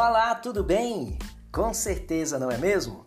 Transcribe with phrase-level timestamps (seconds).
[0.00, 1.18] Olá, tudo bem?
[1.50, 3.04] Com certeza, não é mesmo?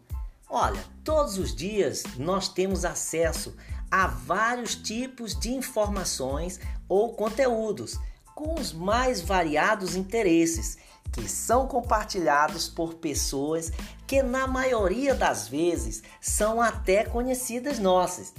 [0.50, 3.56] Olha, todos os dias nós temos acesso
[3.90, 6.60] a vários tipos de informações
[6.90, 7.98] ou conteúdos
[8.36, 10.78] com os mais variados interesses
[11.14, 13.72] que são compartilhados por pessoas
[14.06, 18.34] que, na maioria das vezes, são até conhecidas nossas.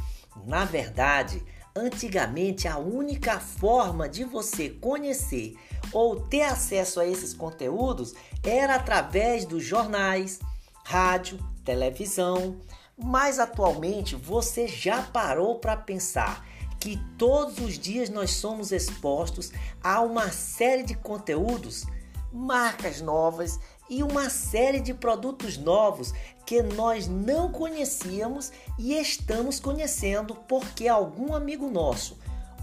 [0.44, 1.42] Na verdade,
[1.74, 5.56] antigamente a única forma de você conhecer
[5.92, 10.40] ou ter acesso a esses conteúdos era através dos jornais,
[10.84, 12.60] rádio, televisão.
[12.96, 16.46] Mas atualmente você já parou para pensar
[16.78, 21.86] que todos os dias nós somos expostos a uma série de conteúdos,
[22.32, 26.12] marcas novas e uma série de produtos novos
[26.46, 32.18] que nós não conhecíamos e estamos conhecendo porque algum amigo nosso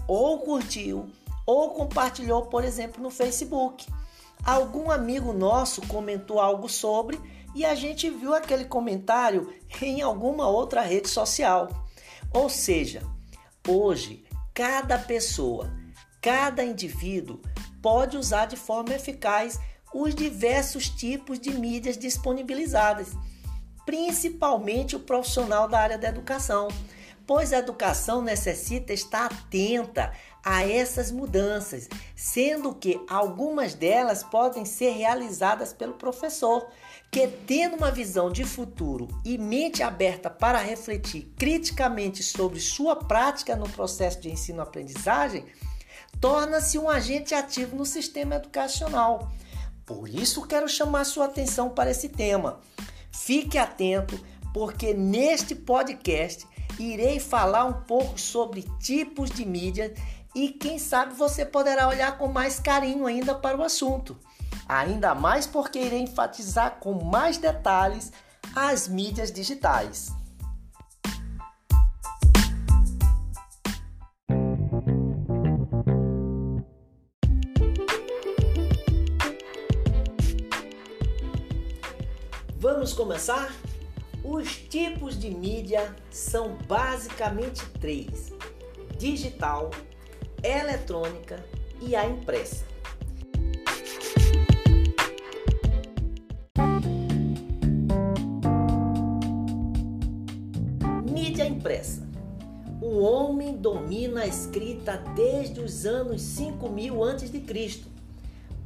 [0.06, 1.08] ou curtiu
[1.46, 3.86] ou compartilhou, por exemplo, no Facebook.
[4.44, 7.20] Algum amigo nosso comentou algo sobre
[7.54, 11.68] e a gente viu aquele comentário em alguma outra rede social.
[12.32, 13.02] Ou seja,
[13.66, 15.72] hoje cada pessoa,
[16.20, 17.40] cada indivíduo
[17.82, 19.58] pode usar de forma eficaz
[19.92, 23.08] os diversos tipos de mídias disponibilizadas,
[23.84, 26.68] principalmente o profissional da área da educação,
[27.26, 30.12] pois a educação necessita estar atenta
[30.44, 36.66] a essas mudanças, sendo que algumas delas podem ser realizadas pelo professor,
[37.10, 43.54] que tendo uma visão de futuro e mente aberta para refletir criticamente sobre sua prática
[43.54, 45.44] no processo de ensino-aprendizagem,
[46.20, 49.30] torna-se um agente ativo no sistema educacional.
[49.90, 52.60] Por isso quero chamar sua atenção para esse tema.
[53.10, 54.24] Fique atento,
[54.54, 56.46] porque neste podcast
[56.78, 59.92] irei falar um pouco sobre tipos de mídia
[60.32, 64.16] e quem sabe você poderá olhar com mais carinho ainda para o assunto.
[64.68, 68.12] Ainda mais porque irei enfatizar com mais detalhes
[68.54, 70.12] as mídias digitais.
[82.60, 83.56] Vamos começar?
[84.22, 88.34] Os tipos de mídia são basicamente três:
[88.98, 89.70] digital,
[90.42, 91.42] eletrônica
[91.80, 92.66] e a impressa.
[101.10, 102.06] Mídia impressa.
[102.82, 107.84] O homem domina a escrita desde os anos 5000 a.C.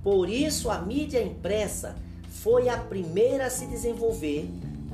[0.03, 1.95] Por isso, a mídia impressa
[2.43, 4.51] foi a primeira a se desenvolver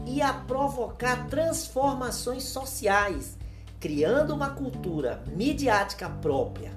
[0.07, 3.39] e a provocar transformações sociais
[3.81, 6.71] criando uma cultura midiática própria.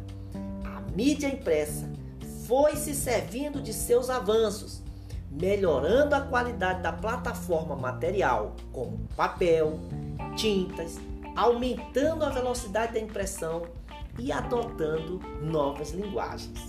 [0.64, 1.92] A mídia impressa
[2.48, 4.82] foi se servindo de seus avanços,
[5.30, 9.80] melhorando a qualidade da plataforma material, como papel,
[10.36, 10.98] tintas,
[11.36, 13.64] aumentando a velocidade da impressão
[14.18, 16.60] e adotando novas linguagens.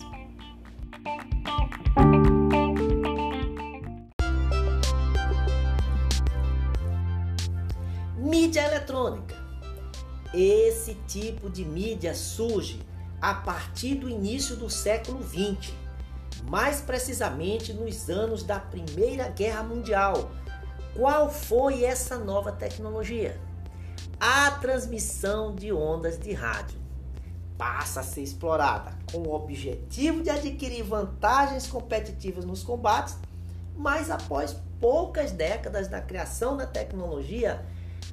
[8.24, 9.44] Mídia eletrônica
[10.32, 12.80] esse tipo de mídia surge
[13.20, 15.72] a partir do início do século XX,
[16.50, 20.32] mais precisamente nos anos da Primeira Guerra Mundial.
[20.96, 23.38] Qual foi essa nova tecnologia?
[24.18, 26.80] A transmissão de ondas de rádio
[27.58, 33.16] passa a ser explorada com o objetivo de adquirir vantagens competitivas nos combates,
[33.76, 37.64] mas após poucas décadas da criação da tecnologia,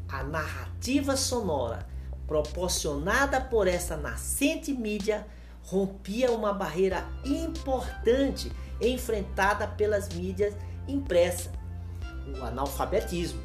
[0.09, 1.87] a narrativa sonora
[2.31, 5.27] proporcionada por essa nascente mídia,
[5.63, 10.55] rompia uma barreira importante enfrentada pelas mídias
[10.87, 11.51] impressas,
[12.39, 13.41] o analfabetismo.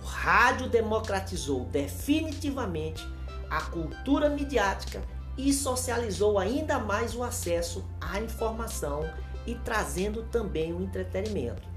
[0.00, 3.04] O rádio democratizou definitivamente
[3.50, 5.02] a cultura midiática
[5.36, 9.02] e socializou ainda mais o acesso à informação
[9.44, 11.68] e trazendo também o entretenimento.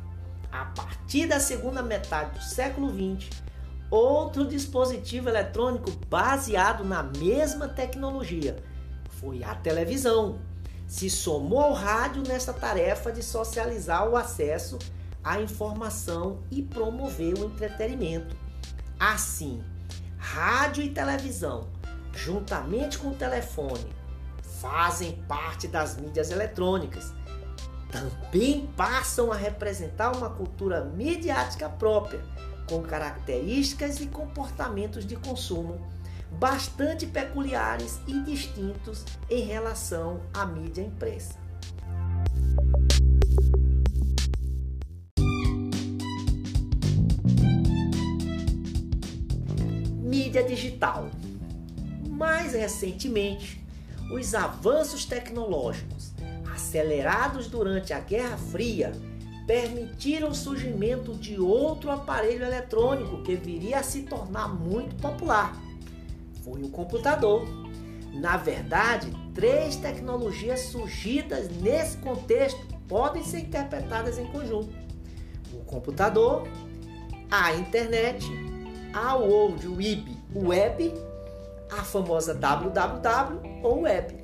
[0.51, 3.46] A partir da segunda metade do século XX,
[3.89, 8.57] Outro dispositivo eletrônico baseado na mesma tecnologia
[9.07, 10.39] foi a televisão.
[10.85, 14.77] Se somou ao rádio nessa tarefa de socializar o acesso
[15.23, 18.35] à informação e promover o entretenimento.
[18.99, 19.63] Assim,
[20.17, 21.67] rádio e televisão,
[22.13, 23.87] juntamente com o telefone,
[24.61, 27.13] fazem parte das mídias eletrônicas.
[27.89, 32.21] Também passam a representar uma cultura midiática própria
[32.67, 35.79] com características e comportamentos de consumo
[36.31, 41.39] bastante peculiares e distintos em relação à mídia impressa.
[50.03, 51.09] Mídia digital.
[52.09, 53.63] Mais recentemente,
[54.11, 56.11] os avanços tecnológicos
[56.53, 58.91] acelerados durante a Guerra Fria
[59.47, 65.57] permitiram o surgimento de outro aparelho eletrônico que viria a se tornar muito popular.
[66.43, 67.47] Foi o computador.
[68.13, 74.69] Na verdade, três tecnologias surgidas nesse contexto podem ser interpretadas em conjunto:
[75.53, 76.47] o computador,
[77.31, 78.25] a internet,
[78.93, 80.93] a World Web Web,
[81.71, 84.23] a famosa WWW ou Web.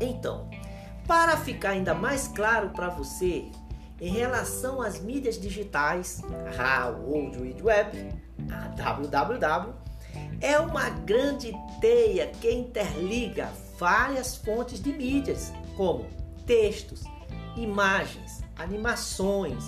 [0.00, 0.48] Então,
[1.06, 3.50] para ficar ainda mais claro para você,
[4.00, 6.22] em relação às mídias digitais,
[6.58, 8.08] a World Wide Web,
[8.50, 9.74] a WWW,
[10.40, 16.06] é uma grande teia que interliga várias fontes de mídias, como
[16.46, 17.02] textos,
[17.56, 19.64] imagens, animações,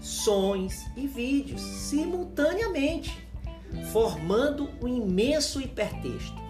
[0.00, 3.26] sons e vídeos simultaneamente,
[3.92, 6.46] formando um imenso hipertexto.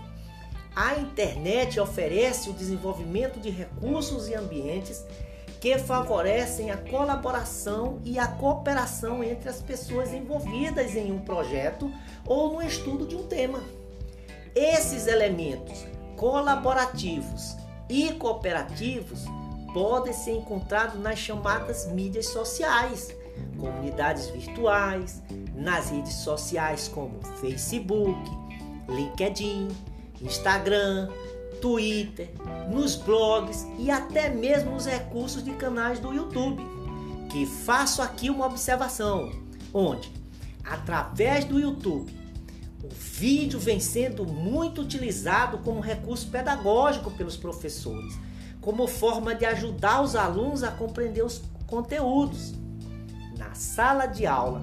[0.75, 5.03] A internet oferece o desenvolvimento de recursos e ambientes
[5.61, 11.91] que favorecem a colaboração e a cooperação entre as pessoas envolvidas em um projeto
[12.27, 13.61] ou no estudo de um tema.
[14.55, 15.87] Esses elementos
[16.17, 17.57] colaborativos
[17.89, 19.25] e cooperativos
[19.73, 23.15] podem ser encontrados nas chamadas mídias sociais,
[23.59, 25.23] comunidades virtuais,
[25.55, 28.19] nas redes sociais como Facebook,
[28.89, 29.69] LinkedIn,
[30.23, 31.09] Instagram,
[31.61, 32.31] Twitter,
[32.71, 36.63] nos blogs e até mesmo os recursos de canais do YouTube.
[37.31, 39.31] Que faço aqui uma observação,
[39.73, 40.11] onde
[40.65, 42.13] através do YouTube
[42.83, 48.15] o vídeo vem sendo muito utilizado como recurso pedagógico pelos professores,
[48.61, 52.55] como forma de ajudar os alunos a compreender os conteúdos.
[53.37, 54.63] Na sala de aula,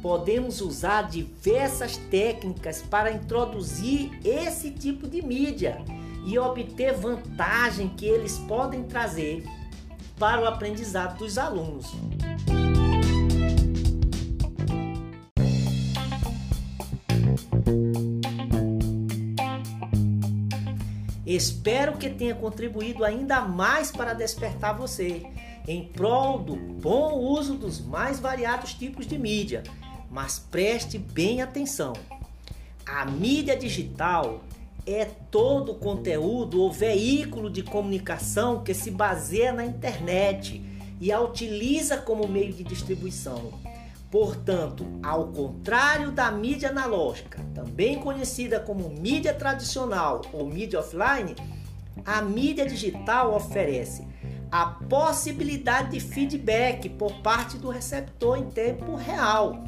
[0.00, 5.82] podemos usar diversas técnicas para introduzir esse tipo de mídia
[6.26, 9.44] e obter vantagem que eles podem trazer
[10.18, 11.92] para o aprendizado dos alunos.
[21.24, 25.26] Espero que tenha contribuído ainda mais para despertar você
[25.66, 29.62] em prol do bom uso dos mais variados tipos de mídia.
[30.10, 31.92] Mas preste bem atenção.
[32.86, 34.44] A mídia digital
[34.86, 40.62] é todo o conteúdo ou veículo de comunicação que se baseia na internet
[41.00, 43.52] e a utiliza como meio de distribuição.
[44.10, 51.34] Portanto, ao contrário da mídia analógica, também conhecida como mídia tradicional ou mídia offline,
[52.04, 54.06] a mídia digital oferece
[54.50, 59.64] a possibilidade de feedback por parte do receptor em tempo real.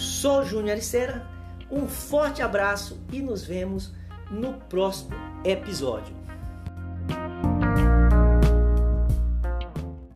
[0.00, 1.26] Sou Júnior Ariceira,
[1.70, 3.92] um forte abraço e nos vemos
[4.30, 5.10] no próximo
[5.44, 6.19] episódio.